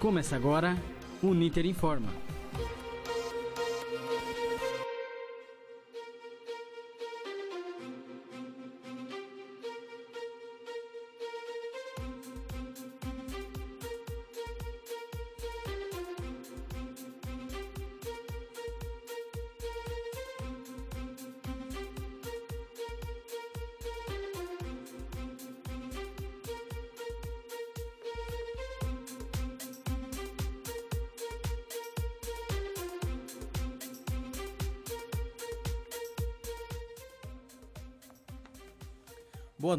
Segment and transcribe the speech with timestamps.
[0.00, 0.78] Começa agora
[1.22, 2.08] o Niter Informa.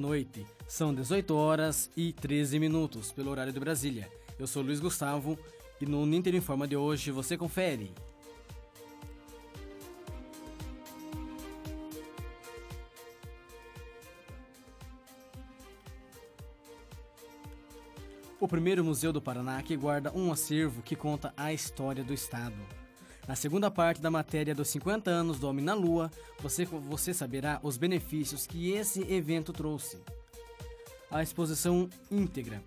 [0.02, 4.10] Noite, são 18 horas e 13 minutos pelo horário de Brasília.
[4.38, 5.38] Eu sou Luiz Gustavo
[5.80, 7.94] e no Ninter Informa de hoje você confere.
[18.40, 22.81] O primeiro museu do Paraná que guarda um acervo que conta a história do estado.
[23.28, 27.60] Na segunda parte da matéria dos 50 anos do Homem na Lua, você, você saberá
[27.62, 30.00] os benefícios que esse evento trouxe.
[31.10, 32.64] A exposição íntegra,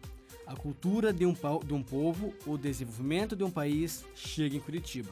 [0.46, 5.10] a cultura de um, de um povo, o desenvolvimento de um país, chega em Curitiba.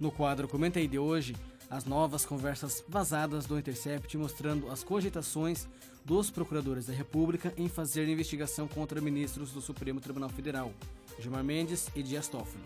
[0.00, 1.36] No quadro Comenta aí de hoje,
[1.68, 5.68] as novas conversas vazadas do Intercept mostrando as cogitações
[6.04, 10.72] dos procuradores da República em fazer investigação contra ministros do Supremo Tribunal Federal,
[11.18, 12.64] Gilmar Mendes e Dias Toffoli.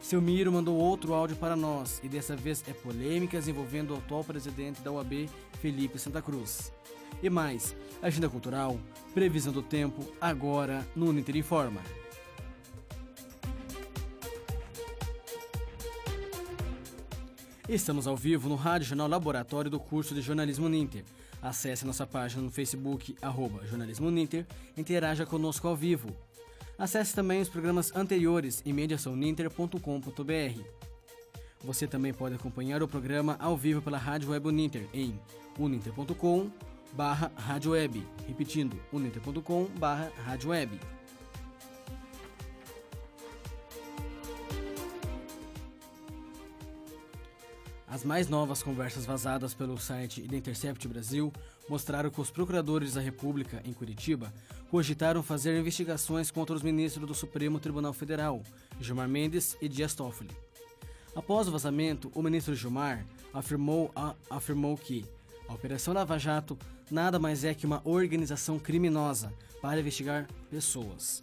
[0.00, 4.24] Seu Miro mandou outro áudio para nós e dessa vez é polêmicas envolvendo o atual
[4.24, 5.28] presidente da UAB,
[5.60, 6.72] Felipe Santa Cruz.
[7.22, 8.78] E mais, agenda cultural,
[9.12, 11.82] previsão do tempo, agora no Ninter Informa.
[17.68, 21.04] Estamos ao vivo no Rádio Jornal Laboratório do curso de Jornalismo Ninter.
[21.42, 26.08] Acesse nossa página no Facebook, arroba Jornalismo Ninter, interaja conosco ao vivo.
[26.78, 30.62] Acesse também os programas anteriores em mediaçãoninter.com.br.
[31.64, 35.20] Você também pode acompanhar o programa ao vivo pela Rádio Web Uninter em
[35.58, 36.50] uninter.com
[36.92, 37.32] barra.
[38.26, 40.12] Repetindo, uninter.com barra
[47.90, 51.32] As mais novas conversas vazadas pelo site The Intercept Brasil
[51.70, 54.32] mostraram que os procuradores da República em Curitiba
[54.70, 58.42] cogitaram fazer investigações contra os ministros do Supremo Tribunal Federal,
[58.78, 60.30] Gilmar Mendes e Dias Toffoli.
[61.16, 65.06] Após o vazamento, o ministro Gilmar afirmou, a, afirmou que
[65.48, 66.58] a Operação Lava Jato
[66.90, 69.32] nada mais é que uma organização criminosa
[69.62, 71.22] para investigar pessoas.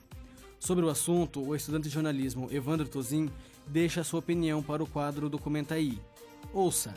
[0.59, 3.29] Sobre o assunto, o estudante de jornalismo Evandro Tozin
[3.67, 5.99] deixa sua opinião para o quadro Documenta aí.
[6.55, 6.95] Ouça!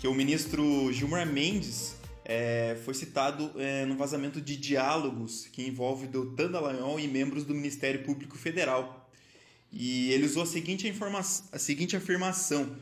[0.00, 1.94] Que o ministro Gilmar Mendes
[2.24, 7.54] é, foi citado é, no vazamento de diálogos que envolve Doutan Dallagnol e membros do
[7.54, 9.08] Ministério Público Federal.
[9.70, 10.92] E ele usou a seguinte,
[11.52, 12.76] a seguinte afirmação: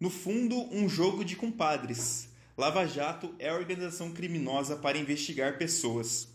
[0.00, 2.30] No fundo, um jogo de compadres.
[2.56, 6.28] Lava Jato é organização criminosa para investigar pessoas.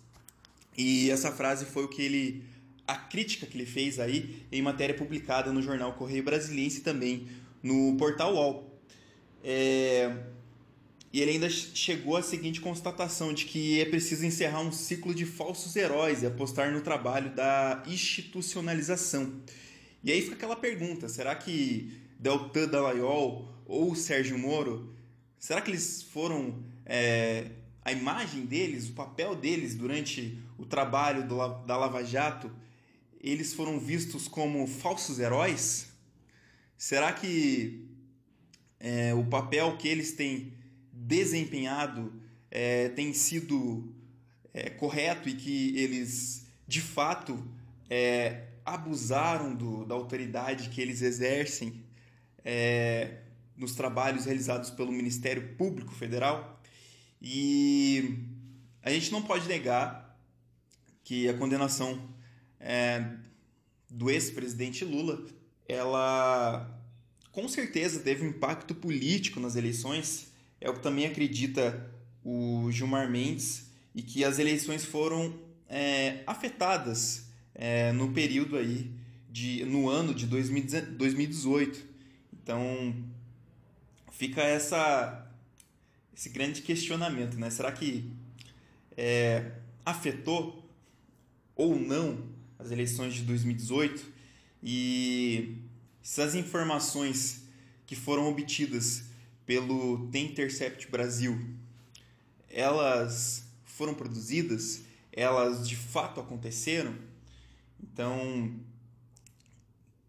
[0.78, 2.54] E essa frase foi o que ele
[2.88, 7.28] a crítica que ele fez aí em matéria publicada no jornal Correio Brasiliense e também
[7.62, 8.80] no portal UOL.
[9.44, 10.16] É...
[11.12, 15.26] E ele ainda chegou à seguinte constatação de que é preciso encerrar um ciclo de
[15.26, 19.32] falsos heróis e apostar no trabalho da institucionalização.
[20.04, 24.94] E aí fica aquela pergunta, será que Deltan Dallagnol ou Sérgio Moro,
[25.38, 26.64] será que eles foram...
[26.86, 27.52] É,
[27.86, 31.36] a imagem deles, o papel deles durante o trabalho do,
[31.66, 32.50] da Lava Jato
[33.24, 35.88] eles foram vistos como falsos heróis?
[36.78, 37.88] Será que
[38.78, 40.54] é, o papel que eles têm
[40.92, 43.96] desempenhado é, tem sido
[44.54, 47.42] é, correto e que eles de fato
[47.90, 51.82] é, abusaram do, da autoridade que eles exercem
[52.44, 53.20] é,
[53.56, 56.62] nos trabalhos realizados pelo Ministério Público Federal?
[57.22, 58.20] E
[58.82, 60.20] a gente não pode negar
[61.06, 62.13] que a condenação
[62.64, 63.06] é,
[63.90, 65.24] do ex-presidente Lula,
[65.68, 66.80] ela
[67.32, 70.32] com certeza teve um impacto político nas eleições.
[70.62, 71.92] É o que também acredita
[72.24, 75.38] o Gilmar Mendes e que as eleições foram
[75.68, 78.92] é, afetadas é, no período aí
[79.30, 81.86] de no ano de 2018.
[82.32, 82.96] Então
[84.12, 85.20] fica essa
[86.16, 87.50] esse grande questionamento, né?
[87.50, 88.10] Será que
[88.96, 89.52] é,
[89.84, 90.64] afetou
[91.56, 92.33] ou não
[92.64, 94.06] as eleições de 2018
[94.64, 95.58] e
[96.02, 97.44] essas informações
[97.86, 99.04] que foram obtidas
[99.46, 101.38] pelo The Intercept Brasil,
[102.50, 106.96] elas foram produzidas, elas de fato aconteceram.
[107.82, 108.58] Então,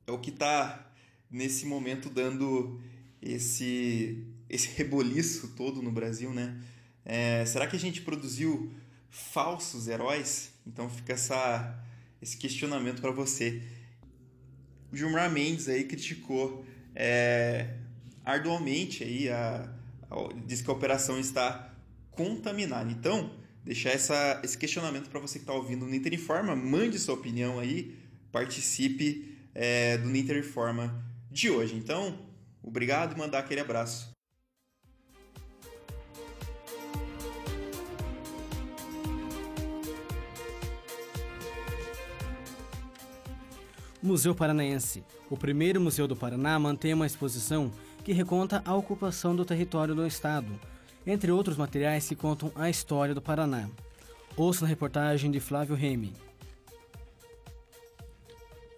[0.07, 0.89] é o que está
[1.29, 2.81] nesse momento dando
[3.21, 6.63] esse esse reboliço todo no Brasil, né?
[7.05, 8.73] É, será que a gente produziu
[9.11, 10.53] falsos heróis?
[10.67, 11.84] Então fica essa,
[12.25, 13.63] esse questionamento para você.
[14.91, 17.75] O Gilmar Mendes aí criticou é,
[18.25, 19.71] arduamente aí a,
[20.11, 20.17] a,
[20.47, 21.71] diz que a operação está
[22.13, 22.91] contaminada.
[22.91, 23.31] Então,
[23.63, 27.95] deixar essa, esse questionamento para você que está ouvindo no Interinforma, mande sua opinião aí,
[28.33, 31.75] participe é, do Interinforma de hoje.
[31.75, 32.19] Então,
[32.63, 34.14] obrigado e mandar aquele abraço.
[44.05, 45.03] Museu Paranaense.
[45.31, 47.73] O primeiro museu do Paraná mantém uma exposição
[48.05, 50.61] que reconta a ocupação do território do Estado,
[51.07, 53.67] entre outros materiais que contam a história do Paraná.
[54.37, 56.13] Ouça na reportagem de Flávio Remy.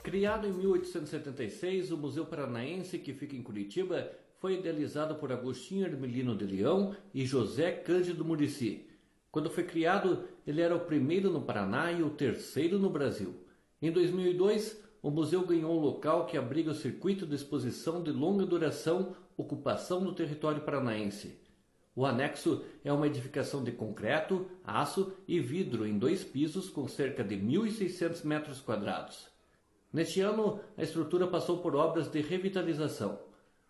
[0.00, 4.08] Criado em 1876, o Museu Paranaense, que fica em Curitiba,
[4.38, 8.86] foi idealizado por Agostinho Hermelino de Leão e José Cândido Murici.
[9.32, 13.34] Quando foi criado, ele era o primeiro no Paraná e o terceiro no Brasil.
[13.82, 18.44] Em 2002, o museu ganhou um local que abriga o circuito de exposição de longa
[18.44, 21.38] duração Ocupação do Território Paranaense.
[21.94, 27.22] O anexo é uma edificação de concreto, aço e vidro em dois pisos com cerca
[27.22, 29.28] de 1.600 metros quadrados.
[29.92, 33.20] Neste ano, a estrutura passou por obras de revitalização.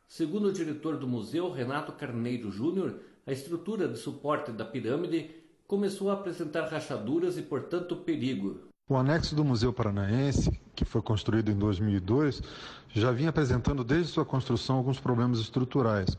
[0.08, 5.32] Segundo o diretor do museu, Renato Carneiro Júnior, a estrutura de suporte da pirâmide
[5.66, 8.74] começou a apresentar rachaduras e, portanto, perigo.
[8.88, 12.40] O anexo do Museu Paranaense, que foi construído em 2002,
[12.94, 16.16] já vinha apresentando desde sua construção alguns problemas estruturais.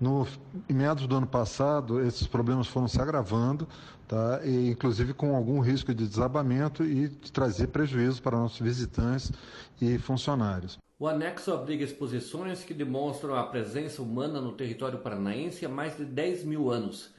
[0.00, 0.26] No,
[0.68, 3.68] em meados do ano passado, esses problemas foram se agravando,
[4.08, 4.40] tá?
[4.44, 9.30] e, inclusive com algum risco de desabamento e de trazer prejuízo para nossos visitantes
[9.80, 10.76] e funcionários.
[10.98, 16.04] O anexo abriga exposições que demonstram a presença humana no território paranaense há mais de
[16.04, 17.13] 10 mil anos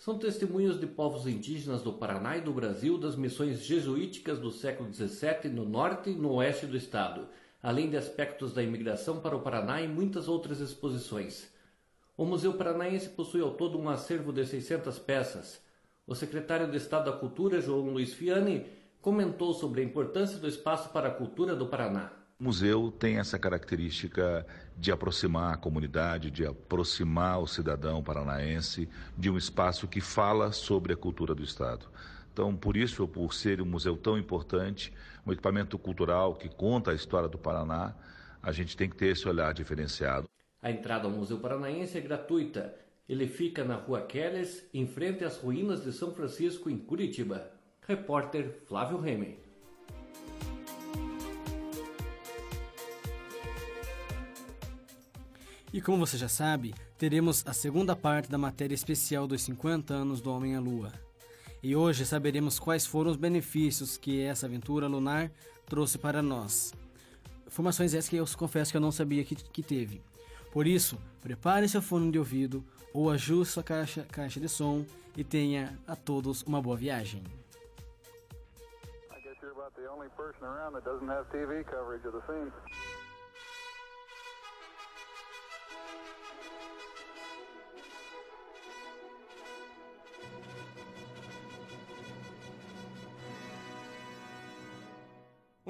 [0.00, 4.90] são testemunhos de povos indígenas do Paraná e do Brasil das missões jesuíticas do século
[4.90, 7.28] XVII no norte e no oeste do estado,
[7.62, 11.52] além de aspectos da imigração para o Paraná e muitas outras exposições.
[12.16, 15.60] O Museu Paranaense possui ao todo um acervo de 600 peças.
[16.06, 18.64] O secretário de Estado da Cultura, João Luiz Fiani,
[19.02, 22.19] comentou sobre a importância do espaço para a cultura do Paraná.
[22.40, 29.28] O museu tem essa característica de aproximar a comunidade, de aproximar o cidadão paranaense de
[29.28, 31.84] um espaço que fala sobre a cultura do Estado.
[32.32, 34.90] Então, por isso, por ser um museu tão importante,
[35.26, 37.94] um equipamento cultural que conta a história do Paraná,
[38.42, 40.26] a gente tem que ter esse olhar diferenciado.
[40.62, 42.74] A entrada ao Museu Paranaense é gratuita.
[43.06, 47.50] Ele fica na Rua Queles, em frente às ruínas de São Francisco, em Curitiba.
[47.86, 49.39] Repórter Flávio Remy.
[55.72, 60.20] E como você já sabe, teremos a segunda parte da matéria especial dos 50 anos
[60.20, 60.92] do Homem à Lua.
[61.62, 65.30] E hoje saberemos quais foram os benefícios que essa aventura lunar
[65.66, 66.74] trouxe para nós.
[67.46, 70.02] Informações essas que eu confesso que eu não sabia que, que teve.
[70.52, 74.84] Por isso, prepare seu fone de ouvido ou ajuste sua caixa, caixa de som
[75.16, 77.22] e tenha a todos uma boa viagem.
[79.40, 82.52] You're about the only person around that doesn't have TV coverage of the scene.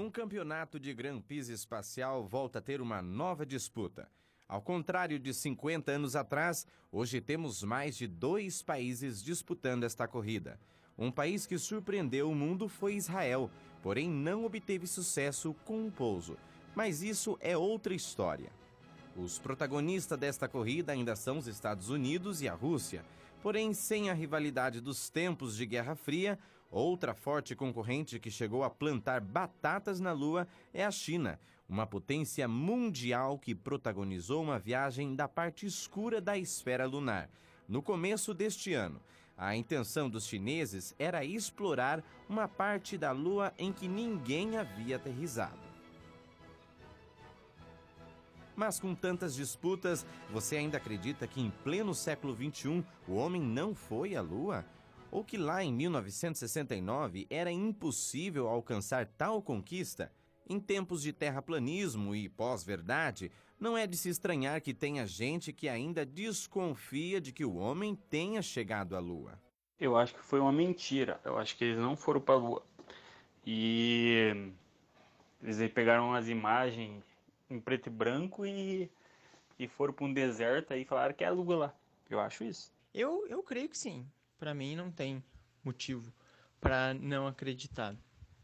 [0.00, 4.08] Um campeonato de Grand Prix espacial volta a ter uma nova disputa.
[4.48, 10.58] Ao contrário de 50 anos atrás, hoje temos mais de dois países disputando esta corrida.
[10.96, 13.50] Um país que surpreendeu o mundo foi Israel,
[13.82, 16.34] porém não obteve sucesso com o pouso.
[16.74, 18.50] Mas isso é outra história.
[19.14, 23.04] Os protagonistas desta corrida ainda são os Estados Unidos e a Rússia.
[23.42, 26.38] Porém, sem a rivalidade dos tempos de Guerra Fria,
[26.70, 32.46] Outra forte concorrente que chegou a plantar batatas na Lua é a China, uma potência
[32.46, 37.28] mundial que protagonizou uma viagem da parte escura da esfera lunar.
[37.68, 39.00] No começo deste ano,
[39.36, 45.58] a intenção dos chineses era explorar uma parte da Lua em que ninguém havia aterrizado.
[48.54, 53.74] Mas com tantas disputas, você ainda acredita que em pleno século XXI o homem não
[53.74, 54.64] foi à Lua?
[55.10, 60.12] Ou que lá em 1969 era impossível alcançar tal conquista,
[60.48, 65.68] em tempos de terraplanismo e pós-verdade, não é de se estranhar que tenha gente que
[65.68, 69.38] ainda desconfia de que o homem tenha chegado à Lua.
[69.78, 71.20] Eu acho que foi uma mentira.
[71.24, 72.62] Eu acho que eles não foram para a Lua.
[73.46, 74.50] E
[75.42, 77.04] eles aí pegaram as imagens
[77.48, 78.90] em preto e branco e,
[79.58, 81.74] e foram para um deserto e falaram que é a Lua lá.
[82.08, 82.72] Eu acho isso.
[82.92, 84.06] Eu, eu creio que sim.
[84.40, 85.22] Para mim não tem
[85.62, 86.10] motivo
[86.58, 87.94] para não acreditar,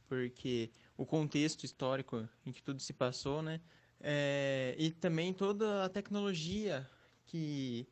[0.06, 3.62] porque o contexto histórico em que tudo se passou, né?
[3.98, 6.86] É, e também toda a tecnologia
[7.24, 7.88] que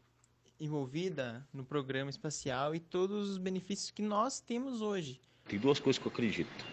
[0.61, 5.19] envolvida no programa espacial e todos os benefícios que nós temos hoje.
[5.47, 6.67] Tem duas coisas que eu acredito.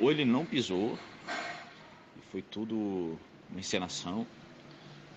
[0.00, 0.98] Ou ele não pisou,
[2.16, 3.18] e foi tudo
[3.50, 4.26] uma encenação,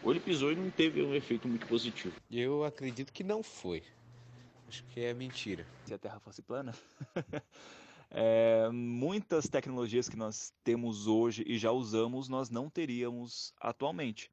[0.03, 2.13] ou ele pisou e não teve um efeito muito positivo.
[2.29, 3.83] Eu acredito que não foi.
[4.67, 5.65] Acho que é mentira.
[5.85, 6.73] Se a Terra fosse plana,
[8.09, 14.31] é, muitas tecnologias que nós temos hoje e já usamos, nós não teríamos atualmente.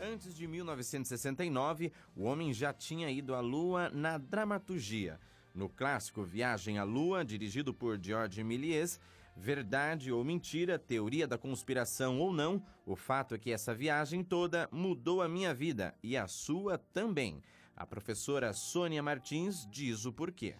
[0.00, 5.20] Antes de 1969, o homem já tinha ido à Lua na dramaturgia.
[5.54, 9.00] No clássico Viagem à Lua, dirigido por George Méliès,
[9.36, 14.68] verdade ou mentira, teoria da conspiração ou não, o fato é que essa viagem toda
[14.70, 17.42] mudou a minha vida e a sua também.
[17.76, 20.54] A professora Sônia Martins diz o porquê.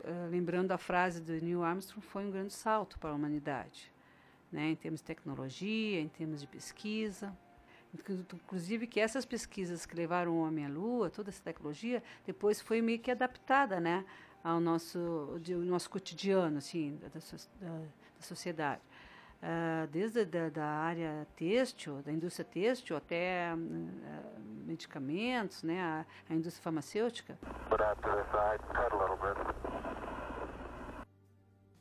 [0.00, 3.90] Uh, lembrando a frase do Neil Armstrong, foi um grande salto para a humanidade,
[4.52, 7.34] né, em termos de tecnologia, em termos de pesquisa.
[8.34, 12.82] Inclusive que essas pesquisas que levaram o homem à Lua, toda essa tecnologia, depois foi
[12.82, 14.04] meio que adaptada, né,
[14.44, 18.82] ao nosso, de, nosso cotidiano, assim, da, da, da sociedade.
[19.42, 26.34] Uh, desde da, da, área têxtil, da indústria têxtil, até uh, medicamentos, né, a, a
[26.34, 27.38] indústria farmacêutica.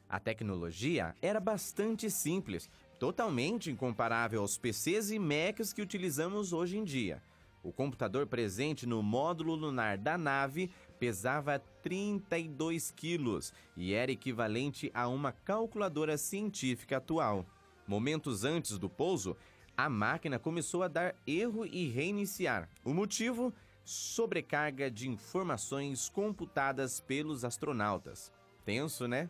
[0.09, 6.83] A tecnologia era bastante simples, totalmente incomparável aos PCs e Macs que utilizamos hoje em
[6.83, 7.21] dia.
[7.63, 15.07] O computador presente no módulo lunar da nave pesava 32 quilos e era equivalente a
[15.07, 17.45] uma calculadora científica atual.
[17.85, 19.35] Momentos antes do pouso,
[19.75, 22.69] a máquina começou a dar erro e reiniciar.
[22.83, 23.53] O motivo?
[23.83, 28.31] Sobrecarga de informações computadas pelos astronautas.
[28.63, 29.29] Tenso, né?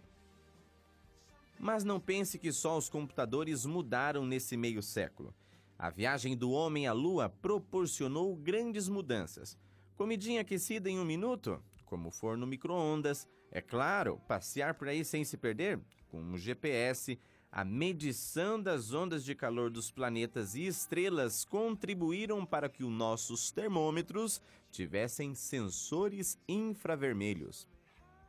[1.59, 5.33] Mas não pense que só os computadores mudaram nesse meio século.
[5.79, 9.57] A viagem do homem à Lua proporcionou grandes mudanças.
[9.95, 11.61] Comidinha aquecida em um minuto?
[11.85, 13.27] Como forno micro-ondas.
[13.51, 15.79] É claro, passear por aí sem se perder?
[16.09, 17.19] Com um GPS,
[17.51, 23.51] a medição das ondas de calor dos planetas e estrelas contribuíram para que os nossos
[23.51, 27.67] termômetros tivessem sensores infravermelhos.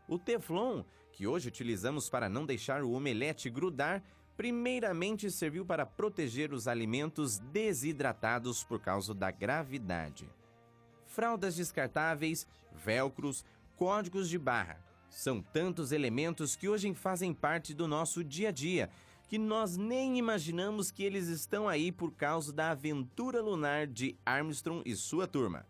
[0.07, 4.03] O Teflon, que hoje utilizamos para não deixar o omelete grudar,
[4.37, 10.29] primeiramente serviu para proteger os alimentos desidratados por causa da gravidade.
[11.15, 12.45] Fraldas descartáveis,
[12.85, 13.45] velcros,
[13.77, 14.81] códigos de barra.
[15.09, 18.91] São tantos elementos que hoje fazem parte do nosso dia a dia
[19.29, 24.83] que nós nem imaginamos que eles estão aí por causa da aventura lunar de Armstrong
[24.85, 25.65] e sua turma.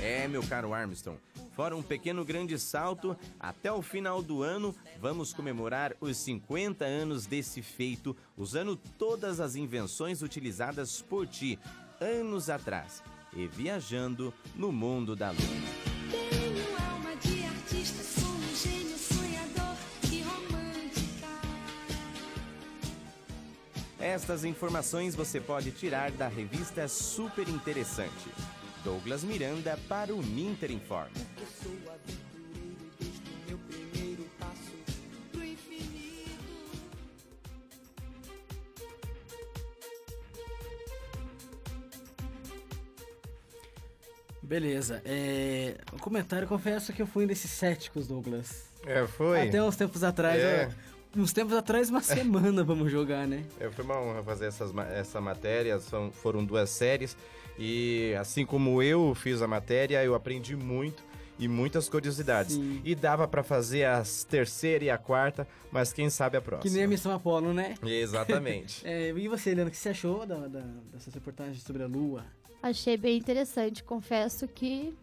[0.00, 1.18] É, meu caro Armstrong,
[1.56, 7.24] fora um pequeno grande salto, até o final do ano vamos comemorar os 50 anos
[7.24, 11.58] desse feito, usando todas as invenções utilizadas por ti
[11.98, 13.02] anos atrás
[13.34, 15.96] e viajando no mundo da lua.
[23.98, 28.30] Estas informações você pode tirar da revista Super Interessante.
[28.86, 31.10] Douglas Miranda para o Ninter Informa.
[44.40, 45.02] Beleza.
[45.04, 45.74] É...
[45.92, 48.66] O comentário, confesso que eu fui um desses céticos, Douglas.
[48.86, 49.48] É, foi.
[49.48, 50.40] Até uns tempos atrás.
[50.40, 50.66] É.
[50.66, 53.44] Eu uns tempos atrás, uma semana vamos jogar, né?
[53.58, 57.16] É, foi uma honra fazer essas, essa matéria, são, foram duas séries.
[57.58, 61.02] E assim como eu fiz a matéria, eu aprendi muito
[61.38, 62.54] e muitas curiosidades.
[62.54, 62.80] Sim.
[62.84, 66.70] E dava para fazer a terceira e a quarta, mas quem sabe a próxima.
[66.70, 67.74] Que nem a Missão Apolo, né?
[67.82, 68.82] Exatamente.
[68.88, 70.60] é, e você, Helena, o que você achou da, da,
[70.92, 72.24] dessas reportagens sobre a Lua?
[72.62, 73.82] Achei bem interessante.
[73.82, 74.94] Confesso que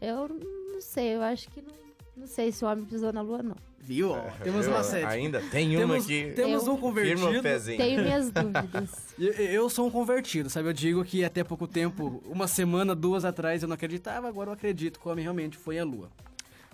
[0.00, 1.87] eu não sei, eu acho que não
[2.18, 3.56] Não sei se o homem pisou na lua, não.
[3.80, 4.10] Viu?
[4.10, 5.06] Ó, temos uma série.
[5.06, 6.32] Ainda tem uma temos, que.
[6.32, 7.20] Temos Eu- um convertido.
[7.20, 7.78] Firma o pezinho.
[7.78, 8.90] Tenho minhas dúvidas.
[9.18, 10.68] Eu, eu sou um convertido, sabe?
[10.68, 14.54] Eu digo que até pouco tempo, uma semana, duas atrás, eu não acreditava, agora eu
[14.54, 16.10] acredito que o homem realmente foi a lua.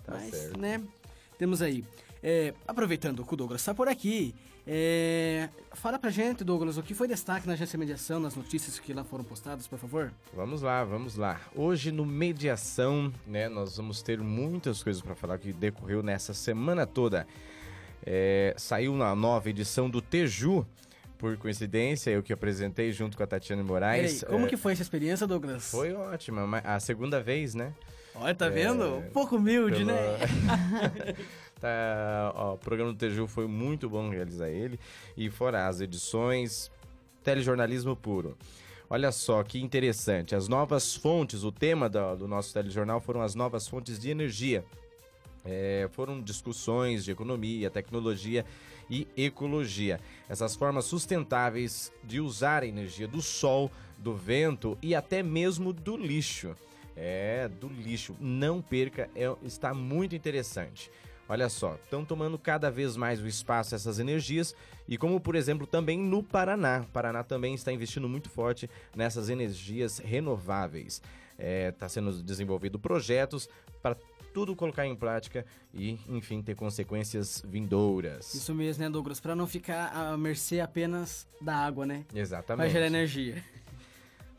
[0.03, 0.59] Tá Mas, certo.
[0.59, 0.81] né?
[1.37, 1.83] Temos aí.
[2.23, 4.33] É, aproveitando que o Douglas está por aqui,
[4.67, 8.93] é, fala pra gente, Douglas, o que foi destaque na agência mediação, nas notícias que
[8.93, 10.11] lá foram postadas, por favor?
[10.33, 11.39] Vamos lá, vamos lá.
[11.55, 16.85] Hoje no Mediação, né, nós vamos ter muitas coisas para falar que decorreu nessa semana
[16.87, 17.27] toda.
[18.05, 20.65] É, saiu na nova edição do Teju,
[21.17, 24.19] por coincidência, eu que apresentei junto com a Tatiana Moraes.
[24.19, 25.71] Peraí, como É, que foi essa experiência, Douglas?
[25.71, 27.73] Foi ótima, a segunda vez, né?
[28.15, 28.97] Olha, tá É, vendo?
[28.97, 30.17] Um pouco humilde, pela- né?
[31.59, 34.79] tá, ó, o programa do Teju foi muito bom realizar ele.
[35.15, 36.71] E fora as edições,
[37.23, 38.37] telejornalismo puro.
[38.89, 43.33] Olha só que interessante, as novas fontes, o tema do, do nosso telejornal foram as
[43.33, 44.63] novas fontes de energia.
[45.43, 48.45] É, foram discussões de economia, tecnologia
[48.89, 49.99] e ecologia.
[50.27, 55.97] Essas formas sustentáveis de usar a energia do sol, do vento e até mesmo do
[55.97, 56.55] lixo.
[56.95, 58.15] É, do lixo.
[58.19, 60.89] Não perca, é- está muito interessante.
[61.27, 64.55] Olha só, estão tomando cada vez mais o espaço essas energias
[64.87, 66.81] e como, por exemplo, também no Paraná.
[66.81, 71.01] O Paraná também está investindo muito forte nessas energias renováveis.
[71.37, 73.49] Está sendo desenvolvido projetos
[73.81, 73.97] para
[74.33, 78.33] tudo colocar em prática e, enfim, ter consequências vindouras.
[78.35, 79.19] Isso mesmo, né, Douglas?
[79.19, 82.05] Pra não ficar à mercê apenas da água, né?
[82.13, 82.65] Exatamente.
[82.65, 83.43] Vai gerar energia.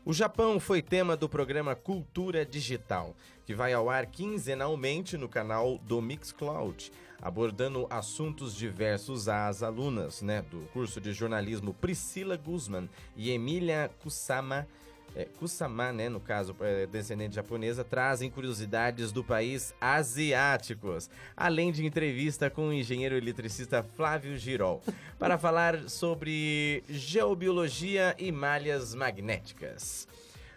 [0.07, 3.13] O Japão foi tema do programa Cultura Digital,
[3.45, 10.41] que vai ao ar quinzenalmente no canal do Mixcloud, abordando assuntos diversos às alunas né,
[10.43, 14.65] do curso de jornalismo Priscila Guzman e Emília Kusama.
[15.17, 21.83] É, Kusama, né, no caso, é, descendente japonesa, trazem curiosidades do país asiáticos, além de
[21.83, 24.79] entrevista com o engenheiro eletricista Flávio Girol,
[25.17, 30.07] para falar sobre geobiologia e malhas magnéticas.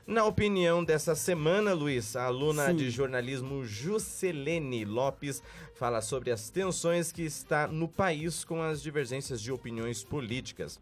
[0.06, 2.76] Na opinião dessa semana, Luiz, a aluna Sim.
[2.76, 5.42] de jornalismo Juscelene Lopes
[5.74, 10.78] fala sobre as tensões que está no país com as divergências de opiniões políticas.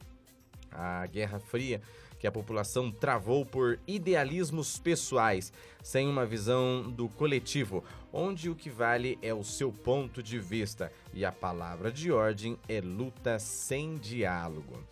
[0.72, 1.80] A Guerra Fria,
[2.18, 5.52] que a população travou por idealismos pessoais,
[5.82, 10.92] sem uma visão do coletivo, onde o que vale é o seu ponto de vista
[11.14, 14.82] e a palavra de ordem é luta sem diálogo.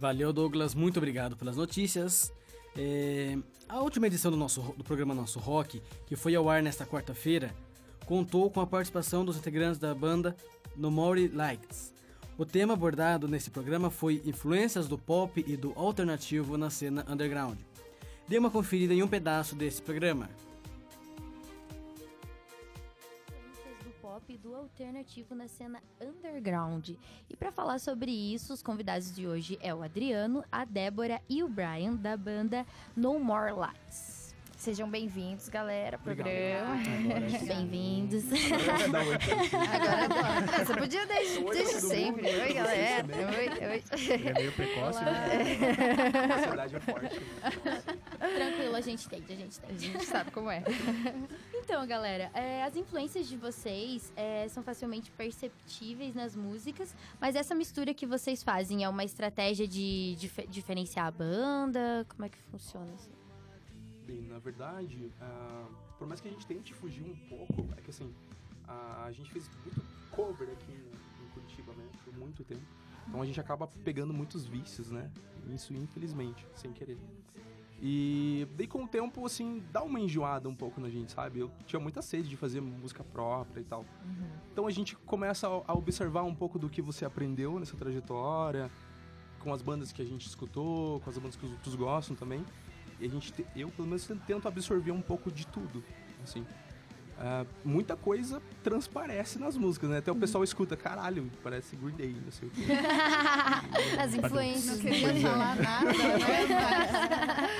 [0.00, 0.74] Valeu, Douglas.
[0.74, 2.32] Muito obrigado pelas notícias.
[2.74, 3.36] É,
[3.68, 7.54] a última edição do, nosso, do programa Nosso Rock, que foi ao ar nesta quarta-feira,
[8.06, 10.34] contou com a participação dos integrantes da banda
[10.74, 11.92] No More Lights.
[12.38, 17.58] O tema abordado nesse programa foi influências do pop e do alternativo na cena underground.
[18.26, 20.30] Dê uma conferida em um pedaço desse programa.
[24.36, 26.90] Do alternativo na cena underground.
[27.28, 31.42] E para falar sobre isso, os convidados de hoje é o Adriano, a Débora e
[31.42, 32.66] o Brian da banda
[32.96, 34.19] No More Lights.
[34.60, 36.76] Sejam bem-vindos, galera, ao programa.
[37.46, 38.24] Bem-vindos.
[39.64, 42.26] Agora, bom, você podia desde, desde sempre.
[42.26, 43.06] Oi, galera.
[43.08, 43.82] Oi, oi.
[44.12, 45.12] Ele é meio precoce, né?
[46.30, 47.20] A ansiedade é forte.
[48.18, 49.86] Tranquilo, a gente entende, a gente entende.
[49.86, 50.62] A gente sabe como é.
[51.54, 57.54] Então, galera, é, as influências de vocês é, são facilmente perceptíveis nas músicas, mas essa
[57.54, 62.04] mistura que vocês fazem é uma estratégia de dif- diferenciar a banda?
[62.10, 63.19] Como é que funciona assim?
[64.12, 65.66] Na verdade, ah,
[65.98, 68.12] por mais que a gente tente fugir um pouco, é que assim,
[68.66, 71.84] a, a gente fez muito cover aqui em, em Curitiba, né?
[72.04, 72.62] Por muito tempo.
[73.06, 75.10] Então a gente acaba pegando muitos vícios, né?
[75.48, 76.98] Isso, infelizmente, sem querer.
[77.82, 81.40] E daí com o tempo, assim, dá uma enjoada um pouco na gente, sabe?
[81.40, 83.86] Eu tinha muita sede de fazer música própria e tal.
[84.52, 88.70] Então a gente começa a observar um pouco do que você aprendeu nessa trajetória,
[89.38, 92.44] com as bandas que a gente escutou, com as bandas que os outros gostam também.
[93.00, 95.82] A gente, te- eu pelo menos tento absorver um pouco de tudo,
[96.22, 96.44] assim.
[97.22, 99.98] Ah, muita coisa transparece nas músicas, né?
[99.98, 102.62] Até o pessoal escuta, caralho, parece Green Day, não sei o quê.
[104.00, 104.78] As influências.
[104.78, 105.20] Não queria é.
[105.20, 107.50] falar nada, né?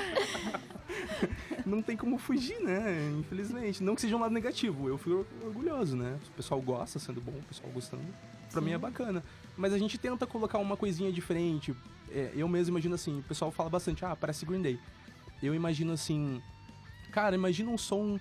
[1.66, 3.12] não tem como fugir, né?
[3.18, 3.83] Infelizmente.
[3.83, 4.88] Não que seja um lado negativo.
[4.88, 6.18] Eu fico orgulhoso, né?
[6.29, 8.03] O pessoal gosta, sendo bom, o pessoal gostando.
[8.50, 9.22] Pra mim é bacana.
[9.59, 11.74] Mas a gente tenta colocar uma coisinha diferente.
[12.11, 14.81] É, eu mesmo imagino assim, o pessoal fala bastante, ah, parece Green Day.
[15.42, 16.42] Eu imagino assim,
[17.11, 18.18] Cara, imagina um som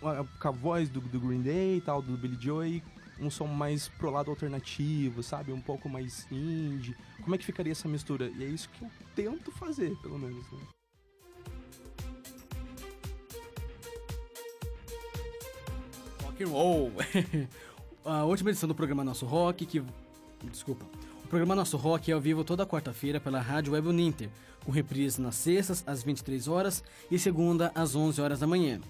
[0.00, 2.82] uma- com a voz do, do Green Day e tal, do Billy Joy,
[3.18, 5.52] um som mais pro lado alternativo, sabe?
[5.52, 6.96] Um pouco mais indie.
[7.22, 8.28] Como é que ficaria essa mistura?
[8.28, 10.58] E é isso que eu tento fazer, pelo menos, né?
[16.22, 16.92] Rock and roll.
[18.04, 19.82] a última edição do programa Nosso Rock, que.
[20.50, 20.84] Desculpa.
[21.24, 24.28] O programa Nosso Rock é ao vivo toda quarta-feira pela Rádio Web Uninter,
[24.64, 28.80] com reprise nas sextas às 23 horas e segunda às 11 horas da manhã.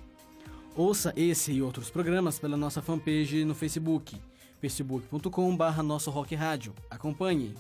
[0.77, 4.21] Ouça esse e outros programas pela nossa fanpage no Facebook,
[4.61, 6.75] facebook.com.br Nosso Rock Rádio.
[6.91, 7.55] Acompanhe.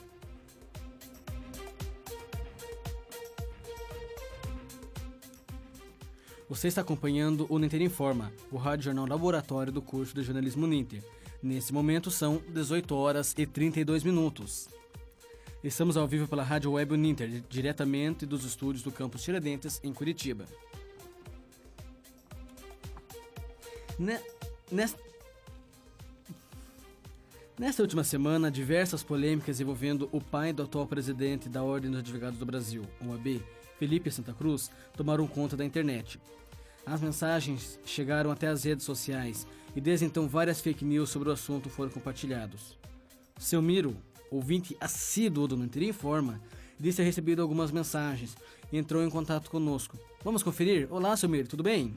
[6.49, 11.03] Você está acompanhando o Ninter Informa, o rádio jornal laboratório do curso de jornalismo Ninter.
[11.43, 14.69] Nesse momento são 18 horas e 32 minutos.
[15.65, 20.45] Estamos ao vivo pela Rádio Web Uninter, diretamente dos estúdios do campus Tiradentes, em Curitiba.
[23.99, 24.21] Ne-
[24.71, 24.95] nes-
[27.57, 32.37] Nesta última semana, diversas polêmicas envolvendo o pai do atual presidente da Ordem dos Advogados
[32.37, 33.41] do Brasil, OAB,
[33.79, 36.21] Felipe Santa Cruz, tomaram conta da internet.
[36.85, 41.33] As mensagens chegaram até as redes sociais e desde então várias fake news sobre o
[41.33, 42.77] assunto foram compartilhados.
[43.39, 43.97] Seu Miro,
[44.35, 46.41] ouvinte assíduo do Ninter Informa,
[46.79, 48.37] disse ter recebido algumas mensagens
[48.73, 49.99] e entrou em contato conosco.
[50.23, 50.93] Vamos conferir?
[50.93, 51.97] Olá, seu Miro, tudo bem?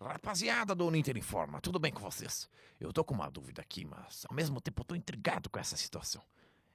[0.00, 2.48] Rapaziada do Uninter Informa, tudo bem com vocês?
[2.78, 5.76] Eu tô com uma dúvida aqui, mas ao mesmo tempo eu tô intrigado com essa
[5.76, 6.22] situação.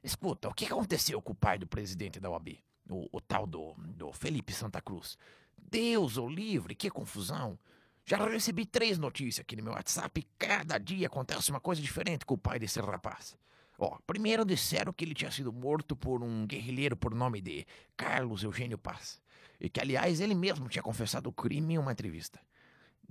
[0.01, 2.57] Escuta, o que aconteceu com o pai do presidente da OAB?
[2.89, 5.17] O, o tal do, do Felipe Santa Cruz.
[5.57, 7.59] Deus o livre, que confusão.
[8.09, 12.25] Já recebi três notícias aqui no meu WhatsApp e cada dia acontece uma coisa diferente
[12.25, 13.37] com o pai desse rapaz.
[13.77, 18.41] Ó, primeiro disseram que ele tinha sido morto por um guerrilheiro por nome de Carlos
[18.41, 19.21] Eugênio Paz.
[19.61, 22.39] E que, aliás, ele mesmo tinha confessado o crime em uma entrevista.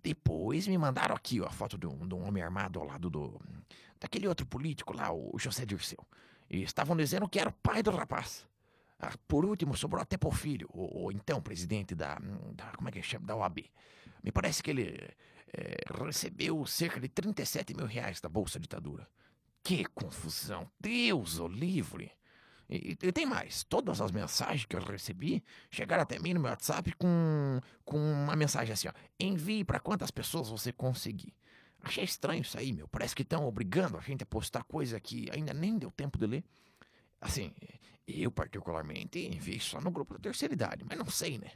[0.03, 3.09] Depois me mandaram aqui ó, a foto de um, de um homem armado ao lado
[3.09, 3.41] do.
[4.01, 6.05] daquele outro político lá, o José Dirceu.
[6.51, 8.45] E estavam dizendo que era o pai do rapaz.
[8.99, 12.19] Ah, por último, sobrou até pro filho, o, o então presidente da,
[12.53, 12.73] da.
[12.77, 13.29] Como é que chama?
[13.29, 13.61] Da OAB.
[14.23, 15.11] Me parece que ele
[15.53, 19.09] eh, recebeu cerca de 37 mil reais da Bolsa Ditadura.
[19.63, 20.71] Que confusão!
[20.81, 22.11] Deus o livre!
[22.71, 26.51] E, e tem mais, todas as mensagens que eu recebi chegaram até mim no meu
[26.51, 28.93] WhatsApp com, com uma mensagem assim, ó.
[29.19, 31.35] Envie para quantas pessoas você conseguir.
[31.81, 32.87] Achei estranho isso aí, meu.
[32.89, 36.27] Parece que estão obrigando a gente a postar coisa que ainda nem deu tempo de
[36.27, 36.45] ler.
[37.21, 37.55] Assim,
[38.07, 41.53] eu particularmente enviei só no grupo da terceira idade, mas não sei, né?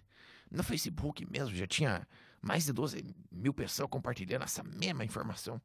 [0.51, 2.07] No Facebook mesmo já tinha
[2.42, 5.61] mais de 12 mil pessoas compartilhando essa mesma informação.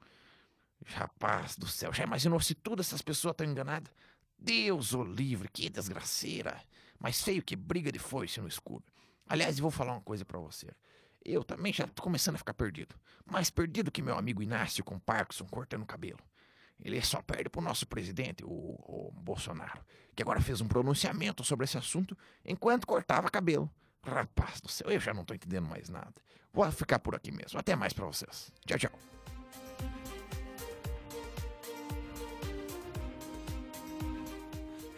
[0.86, 3.92] Rapaz do céu, já imaginou se todas essas pessoas estão enganadas?
[4.38, 6.62] Deus o livre, que desgraceira.
[7.00, 8.84] Mais feio que briga de foice no escuro.
[9.28, 10.68] Aliás, vou falar uma coisa pra você.
[11.26, 12.96] Eu também já tô começando a ficar perdido.
[13.26, 16.20] Mais perdido que meu amigo Inácio com Parkinson cortando o cabelo.
[16.80, 19.84] Ele só perde pro nosso presidente, o, o Bolsonaro,
[20.16, 23.70] que agora fez um pronunciamento sobre esse assunto enquanto cortava cabelo.
[24.08, 26.14] Rapaz do céu, eu já não tô entendendo mais nada.
[26.54, 27.60] Vou ficar por aqui mesmo.
[27.60, 28.52] Até mais pra vocês.
[28.66, 28.92] Tchau, tchau.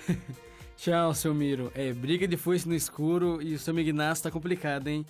[0.77, 1.71] Tchau, seu Miro.
[1.75, 5.05] É, briga de foice no escuro e o seu Ignacio tá complicado, hein?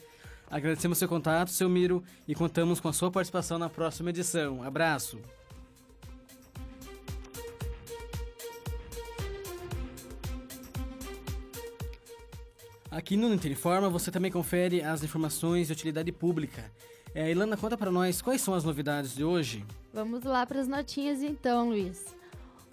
[0.49, 4.63] Agradecemos seu contato, seu Miro, e contamos com a sua participação na próxima edição.
[4.63, 5.19] Abraço.
[12.91, 16.71] Aqui no Interinforma você também confere as informações de utilidade pública.
[17.13, 19.63] É, Ilana, conta para nós quais são as novidades de hoje.
[19.93, 22.15] Vamos lá para as notinhas então, Luiz.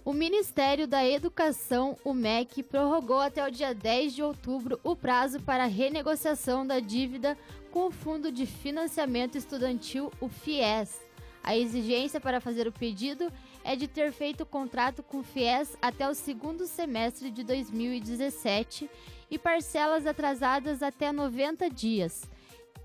[0.07, 5.43] O Ministério da Educação, o MEC, prorrogou até o dia 10 de outubro o prazo
[5.43, 7.37] para a renegociação da dívida
[7.71, 10.99] com o Fundo de Financiamento Estudantil, o FIES.
[11.43, 13.31] A exigência para fazer o pedido
[13.63, 18.89] é de ter feito o contrato com o FIES até o segundo semestre de 2017
[19.31, 22.25] e parcelas atrasadas até 90 dias,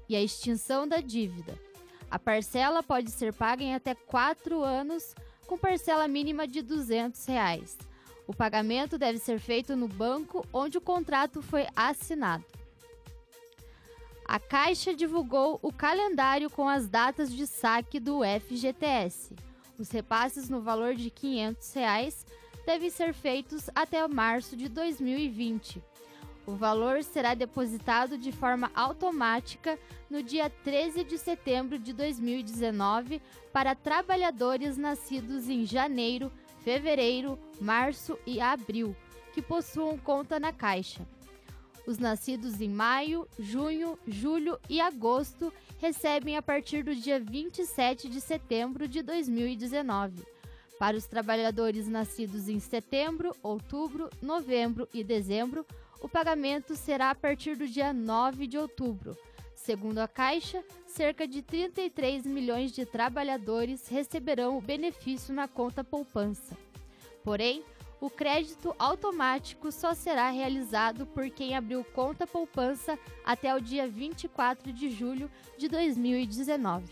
[0.07, 1.57] e a extinção da dívida.
[2.09, 5.15] A parcela pode ser paga em até 4 anos,
[5.47, 7.77] com parcela mínima de 200 reais.
[8.27, 12.45] O pagamento deve ser feito no banco onde o contrato foi assinado.
[14.25, 19.35] A Caixa divulgou o calendário com as datas de saque do FGTS.
[19.77, 22.25] Os repasses no valor de 500 reais
[22.65, 25.83] devem ser feitos até março de 2020.
[26.51, 33.21] O valor será depositado de forma automática no dia 13 de setembro de 2019
[33.53, 38.93] para trabalhadores nascidos em janeiro, fevereiro, março e abril,
[39.31, 41.07] que possuam conta na Caixa.
[41.87, 48.19] Os nascidos em maio, junho, julho e agosto recebem a partir do dia 27 de
[48.19, 50.21] setembro de 2019.
[50.77, 55.65] Para os trabalhadores nascidos em setembro, outubro, novembro e dezembro,
[56.01, 59.15] o pagamento será a partir do dia 9 de outubro.
[59.53, 66.57] Segundo a Caixa, cerca de 33 milhões de trabalhadores receberão o benefício na conta poupança.
[67.23, 67.63] Porém,
[67.99, 74.73] o crédito automático só será realizado por quem abriu conta poupança até o dia 24
[74.73, 76.83] de julho de 2019.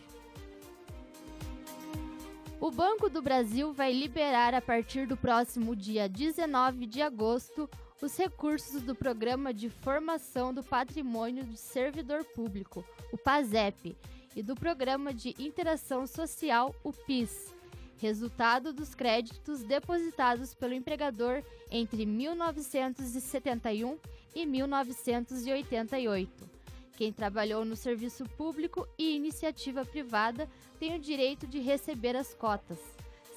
[2.61, 7.67] O Banco do Brasil vai liberar a partir do próximo dia 19 de agosto
[8.01, 13.97] os recursos do Programa de Formação do Patrimônio do Servidor Público, o PASEP,
[14.35, 17.53] e do Programa de Interação Social, o PIS,
[17.97, 23.97] resultado dos créditos depositados pelo empregador entre 1971
[24.33, 26.49] e 1988.
[26.95, 32.79] Quem trabalhou no serviço público e iniciativa privada tem o direito de receber as cotas.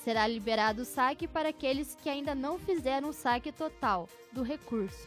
[0.02, 5.06] Será liberado o saque para aqueles que ainda não fizeram o saque total do recurso.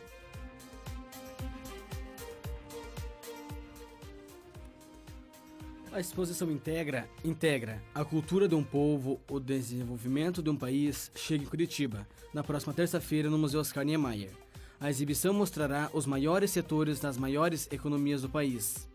[5.92, 11.44] A exposição integra, integra a cultura de um povo, o desenvolvimento de um país, chega
[11.44, 14.32] em Curitiba, na próxima terça-feira no Museu Oscar Niemeyer.
[14.80, 18.90] A exibição mostrará os maiores setores das maiores economias do país.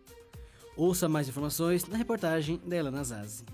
[0.77, 3.45] Ouça mais informações na reportagem da Helena Zazi.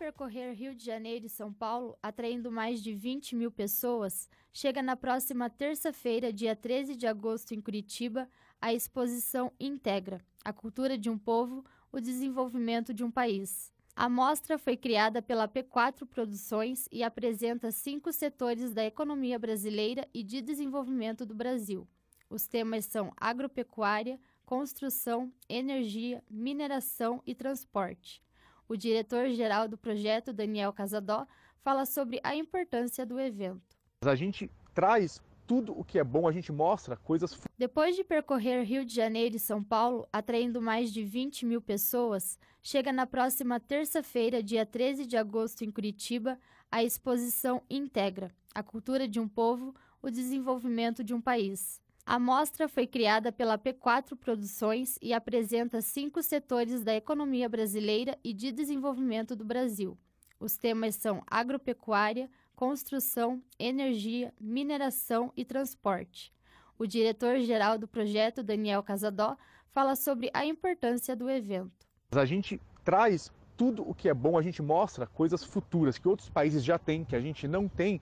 [0.00, 4.96] Percorrer Rio de Janeiro e São Paulo, atraindo mais de 20 mil pessoas, chega na
[4.96, 8.26] próxima terça-feira, dia 13 de agosto, em Curitiba,
[8.58, 13.70] a exposição Integra a cultura de um povo, o desenvolvimento de um país.
[13.94, 20.22] A mostra foi criada pela P4 Produções e apresenta cinco setores da economia brasileira e
[20.22, 21.86] de desenvolvimento do Brasil.
[22.30, 28.22] Os temas são agropecuária, construção, energia, mineração e transporte.
[28.70, 31.26] O diretor-geral do projeto, Daniel Casadó,
[31.60, 33.76] fala sobre a importância do evento.
[34.04, 37.36] A gente traz tudo o que é bom, a gente mostra coisas.
[37.58, 42.38] Depois de percorrer Rio de Janeiro e São Paulo, atraindo mais de 20 mil pessoas,
[42.62, 46.38] chega na próxima terça-feira, dia 13 de agosto, em Curitiba,
[46.70, 51.80] a exposição Integra a cultura de um povo, o desenvolvimento de um país.
[52.10, 58.34] A mostra foi criada pela P4 Produções e apresenta cinco setores da economia brasileira e
[58.34, 59.96] de desenvolvimento do Brasil.
[60.40, 66.32] Os temas são agropecuária, construção, energia, mineração e transporte.
[66.76, 69.36] O diretor-geral do projeto, Daniel Casadó,
[69.72, 71.86] fala sobre a importância do evento.
[72.10, 76.28] A gente traz tudo o que é bom, a gente mostra coisas futuras que outros
[76.28, 78.00] países já têm, que a gente não tem,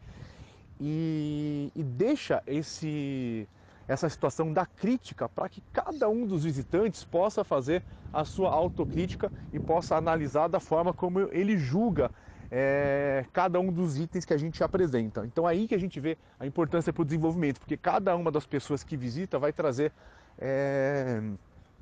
[0.81, 3.47] e, e deixa esse,
[3.89, 9.33] essa situação da crítica para que cada um dos visitantes possa fazer a sua autocrítica
[9.53, 12.11] e possa analisar da forma como ele julga
[12.51, 15.25] é, cada um dos itens que a gente apresenta.
[15.25, 18.47] Então aí que a gente vê a importância para o desenvolvimento, porque cada uma das
[18.47, 19.93] pessoas que visita vai trazer
[20.39, 21.21] é,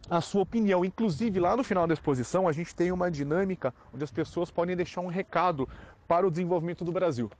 [0.08, 0.84] a sua opinião.
[0.84, 4.76] Inclusive lá no final da exposição a gente tem uma dinâmica onde as pessoas podem
[4.76, 5.68] deixar um recado
[6.06, 7.30] para o desenvolvimento do Brasil.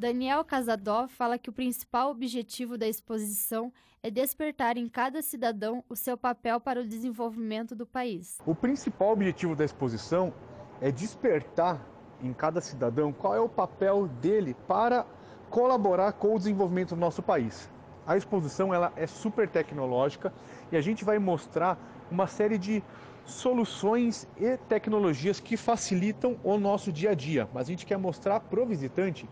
[0.00, 3.70] Daniel Casadó fala que o principal objetivo da exposição
[4.02, 8.38] é despertar em cada cidadão o seu papel para o desenvolvimento do país.
[8.46, 10.32] O principal objetivo da exposição
[10.80, 11.86] é despertar
[12.22, 15.04] em cada cidadão qual é o papel dele para
[15.50, 17.68] colaborar com o desenvolvimento do nosso país.
[18.06, 20.32] A exposição ela é super tecnológica
[20.72, 21.78] e a gente vai mostrar
[22.10, 22.82] uma série de
[23.26, 27.46] soluções e tecnologias que facilitam o nosso dia a dia.
[27.52, 29.28] Mas a gente quer mostrar para o visitante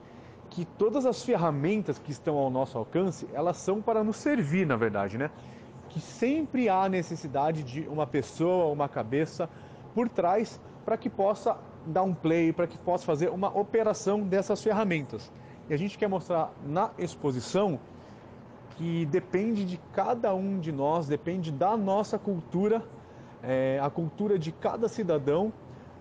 [0.58, 4.74] que todas as ferramentas que estão ao nosso alcance, elas são para nos servir, na
[4.74, 5.30] verdade, né?
[5.88, 9.48] Que sempre há necessidade de uma pessoa, uma cabeça
[9.94, 14.60] por trás para que possa dar um play, para que possa fazer uma operação dessas
[14.60, 15.30] ferramentas.
[15.70, 17.78] E a gente quer mostrar na exposição
[18.70, 22.82] que depende de cada um de nós, depende da nossa cultura,
[23.44, 25.52] é, a cultura de cada cidadão,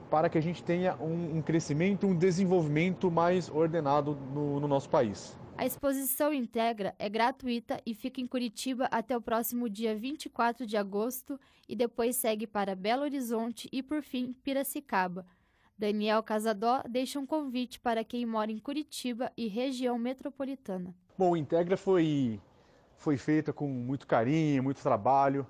[0.10, 4.90] para que a gente tenha um, um crescimento, um desenvolvimento mais ordenado no, no nosso
[4.90, 5.38] país.
[5.58, 10.78] A exposição Integra é gratuita e fica em Curitiba até o próximo dia 24 de
[10.78, 15.26] agosto e depois segue para Belo Horizonte e, por fim, Piracicaba.
[15.76, 20.94] Daniel Casadó deixa um convite para quem mora em Curitiba e região metropolitana.
[21.18, 22.40] Bom, o Integra foi,
[22.96, 25.46] foi feita com muito carinho, muito trabalho,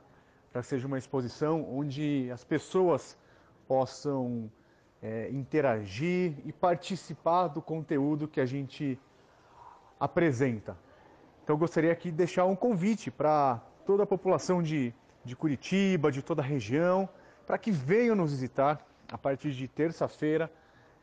[0.51, 3.17] para que seja uma exposição onde as pessoas
[3.67, 4.49] possam
[5.01, 8.99] é, interagir e participar do conteúdo que a gente
[9.99, 10.77] apresenta.
[11.43, 16.11] Então eu gostaria aqui de deixar um convite para toda a população de, de Curitiba,
[16.11, 17.07] de toda a região,
[17.45, 20.51] para que venham nos visitar a partir de terça-feira,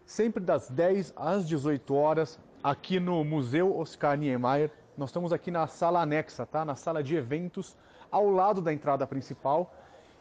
[0.05, 4.71] sempre das 10 às 18 horas, aqui no Museu Oscar Niemeyer.
[4.97, 6.65] Nós estamos aqui na sala anexa, tá?
[6.65, 7.77] Na sala de eventos,
[8.11, 9.75] ao lado da entrada principal.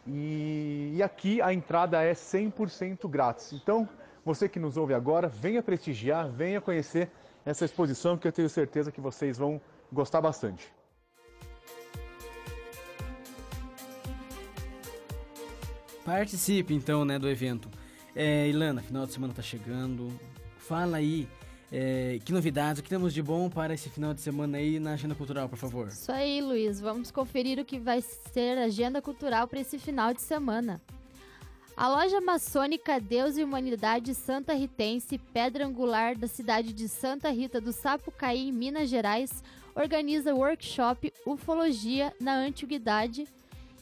[0.08, 3.54] E, e aqui a entrada é 100% grátis.
[3.54, 3.88] Então,
[4.26, 7.10] você que nos ouve agora, venha prestigiar, venha conhecer
[7.46, 9.62] essa exposição que eu tenho certeza que vocês vão
[9.92, 10.72] gostar bastante.
[16.06, 17.70] Participe então, né, do evento.
[18.16, 20.12] É, Ilana, final de semana tá chegando.
[20.58, 21.28] Fala aí
[21.76, 24.94] é, que novidades, o que temos de bom para esse final de semana aí na
[24.94, 25.88] agenda cultural, por favor.
[25.88, 26.80] Isso aí, Luiz.
[26.80, 30.80] Vamos conferir o que vai ser a agenda cultural para esse final de semana.
[31.76, 37.60] A loja maçônica Deus e Humanidade Santa Ritense, pedra angular da cidade de Santa Rita
[37.60, 43.28] do Sapucaí, em Minas Gerais, organiza workshop Ufologia na Antiguidade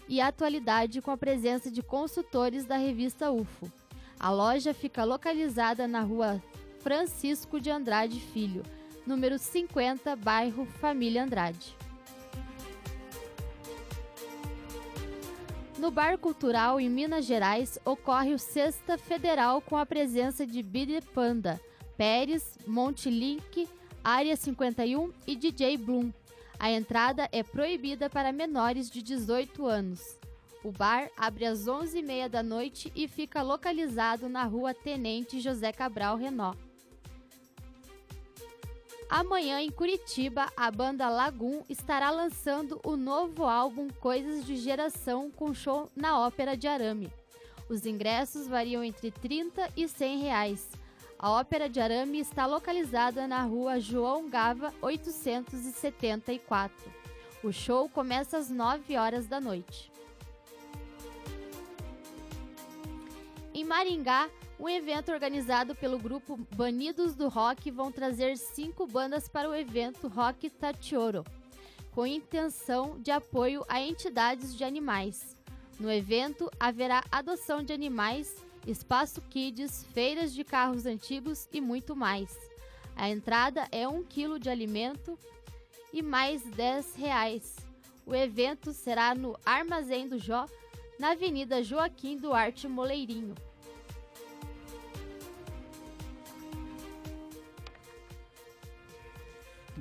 [0.07, 3.69] e Atualidade com a presença de consultores da revista UFO.
[4.17, 6.41] A loja fica localizada na rua
[6.83, 8.63] Francisco de Andrade Filho,
[9.05, 11.75] número 50, bairro Família Andrade.
[15.77, 21.01] No Bar Cultural, em Minas Gerais, ocorre o Sexta Federal com a presença de Billy
[21.01, 21.59] Panda,
[21.97, 23.67] Pérez, Monte Link,
[24.03, 26.11] Área 51 e DJ Bloom.
[26.59, 30.19] A entrada é proibida para menores de 18 anos.
[30.63, 36.17] O bar abre às 11h30 da noite e fica localizado na rua Tenente José Cabral
[36.17, 36.53] Renó.
[39.11, 45.53] Amanhã em Curitiba, a banda Lagoon estará lançando o novo álbum Coisas de Geração com
[45.53, 47.11] show na Ópera de Arame.
[47.67, 50.69] Os ingressos variam entre 30 e 100 reais.
[51.19, 56.73] A Ópera de Arame está localizada na rua João Gava 874.
[57.43, 59.91] O show começa às 9 horas da noite.
[63.53, 64.29] Em Maringá,
[64.61, 70.07] um evento organizado pelo grupo Banidos do Rock vão trazer cinco bandas para o evento
[70.07, 71.25] Rock Tatioro,
[71.89, 75.35] com intenção de apoio a entidades de animais.
[75.79, 78.35] No evento haverá adoção de animais,
[78.67, 82.37] espaço kids, feiras de carros antigos e muito mais.
[82.95, 85.17] A entrada é um quilo de alimento
[85.91, 87.55] e mais 10 reais.
[88.05, 90.45] O evento será no Armazém do Jó,
[90.99, 93.33] na Avenida Joaquim Duarte Moleirinho.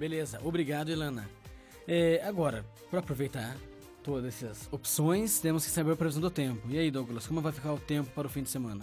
[0.00, 1.28] Beleza, obrigado, Ilana.
[1.86, 3.54] É, agora, para aproveitar
[4.02, 6.66] todas essas opções, temos que saber a previsão do tempo.
[6.70, 8.82] E aí, Douglas, como vai ficar o tempo para o fim de semana?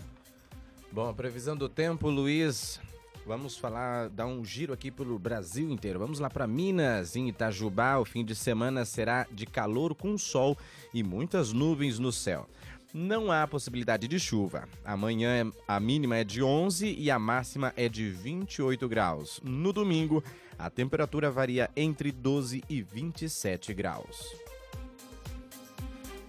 [0.92, 2.80] Bom, a previsão do tempo, Luiz.
[3.26, 5.98] Vamos falar, dar um giro aqui pelo Brasil inteiro.
[5.98, 7.98] Vamos lá para Minas, em Itajubá.
[7.98, 10.56] O fim de semana será de calor com sol
[10.94, 12.48] e muitas nuvens no céu.
[12.94, 14.68] Não há possibilidade de chuva.
[14.84, 19.42] Amanhã a mínima é de 11 e a máxima é de 28 graus.
[19.44, 20.24] No domingo,
[20.58, 24.26] a temperatura varia entre 12 e 27 graus.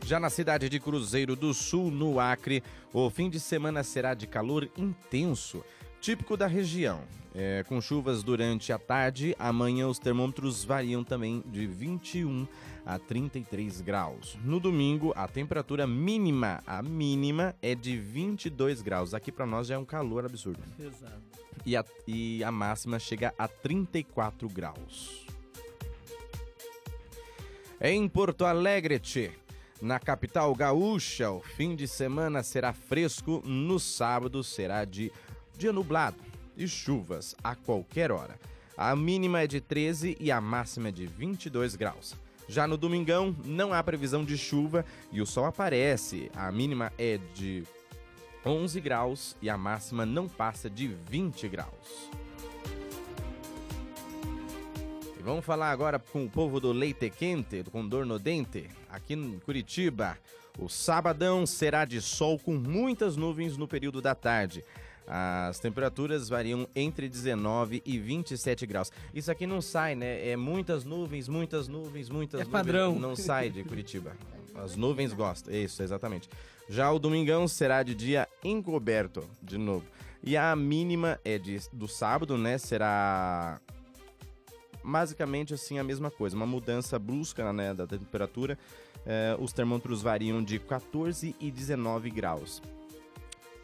[0.05, 4.27] Já na cidade de Cruzeiro do Sul, no Acre, o fim de semana será de
[4.27, 5.63] calor intenso,
[6.01, 7.01] típico da região.
[7.35, 12.49] É, com chuvas durante a tarde, amanhã os termômetros variam também de 21
[12.85, 14.37] a 33 graus.
[14.43, 19.15] No domingo, a temperatura mínima, a mínima é de 22 graus.
[19.15, 20.63] Aqui para nós já é um calor absurdo.
[20.79, 21.23] Exato.
[21.67, 25.27] E a, e a máxima chega a 34 graus.
[27.81, 29.31] Em Porto Alegre, tchê,
[29.81, 35.13] na capital gaúcha, o fim de semana será fresco, no sábado será de
[35.59, 36.17] dia nublado
[36.57, 38.39] e chuvas a qualquer hora.
[38.77, 42.15] A mínima é de 13 e a máxima é de 22 graus.
[42.47, 46.31] Já no domingão, não há previsão de chuva e o sol aparece.
[46.35, 47.65] A mínima é de
[48.47, 52.09] 11 graus e a máxima não passa de 20 graus.
[55.19, 59.15] E vamos falar agora com o povo do Leite Quente, do Condor no Dente, aqui
[59.15, 60.17] em Curitiba.
[60.57, 64.65] O sabadão será de sol com muitas nuvens no período da tarde.
[65.11, 68.93] As temperaturas variam entre 19 e 27 graus.
[69.15, 70.29] Isso aqui não sai, né?
[70.29, 72.53] É muitas nuvens, muitas nuvens, muitas é nuvens.
[72.53, 72.99] padrão.
[72.99, 74.15] Não sai de Curitiba.
[74.55, 75.55] As nuvens gostam.
[75.55, 76.29] Isso, exatamente.
[76.69, 79.87] Já o domingão será de dia encoberto, de novo.
[80.23, 82.59] E a mínima é de, do sábado, né?
[82.59, 83.59] Será
[84.85, 86.37] basicamente assim a mesma coisa.
[86.37, 88.59] Uma mudança brusca né, da temperatura.
[89.07, 92.61] Eh, os termômetros variam de 14 e 19 graus.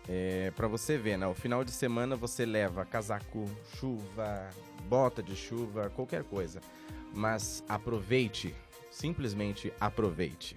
[0.08, 1.26] É, para você ver, né?
[1.26, 3.48] O final de semana você leva casaco,
[3.78, 4.50] chuva,
[4.88, 6.60] bota de chuva, qualquer coisa.
[7.14, 8.54] Mas aproveite,
[8.94, 10.54] Simplesmente aproveite.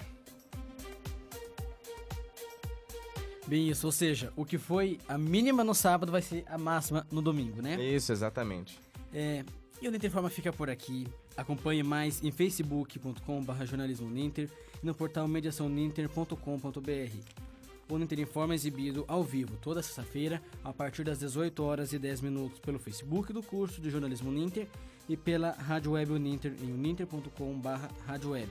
[3.47, 7.07] Bem isso, ou seja, o que foi a mínima no sábado vai ser a máxima
[7.09, 7.83] no domingo, né?
[7.83, 8.79] Isso, exatamente.
[9.11, 9.43] É,
[9.81, 11.07] e o Ninter Informa fica por aqui.
[11.35, 14.51] Acompanhe mais em facebook.com.br jornalismo Ninter
[14.83, 17.46] e no portal mediaçãoninter.com.br.
[17.89, 21.99] O Ninter Informa é exibido ao vivo toda sexta-feira, a partir das 18 horas e
[21.99, 24.67] 10 minutos, pelo Facebook do curso de jornalismo Ninter
[25.07, 27.69] e pela Rádio Web Uninter em uninter.com.br
[28.05, 28.49] radioweb.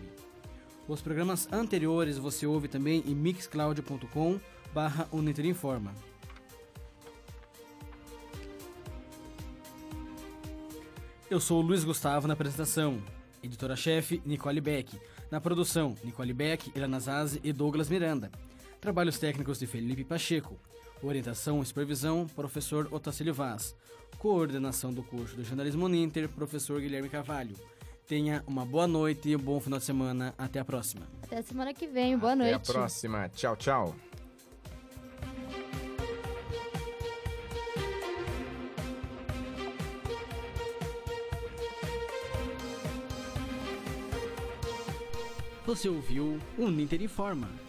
[0.89, 4.41] Os programas anteriores você ouve também em mixcloud.com
[4.73, 5.93] barra Uninter Informa.
[11.29, 13.03] Eu sou o Luiz Gustavo na apresentação,
[13.43, 14.99] editora-chefe Nicole Beck,
[15.31, 18.31] na produção Nicole Beck, Ilana Zazi e Douglas Miranda.
[18.81, 20.59] Trabalhos técnicos de Felipe Pacheco.
[21.03, 23.75] Orientação e supervisão, professor Otacílio Vaz.
[24.19, 27.55] Coordenação do curso de jornalismo Ninter, professor Guilherme Carvalho.
[28.07, 30.35] Tenha uma boa noite e um bom final de semana.
[30.39, 31.07] Até a próxima.
[31.23, 32.17] Até semana que vem.
[32.17, 32.71] Boa Até noite.
[32.71, 33.29] a próxima.
[33.31, 33.97] Tchau, tchau.
[45.67, 47.66] Você ouviu o Ninter Informa